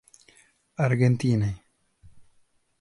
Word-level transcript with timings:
Argentiny. 0.85 1.53